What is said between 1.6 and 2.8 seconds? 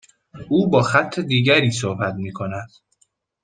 صحبت میکند.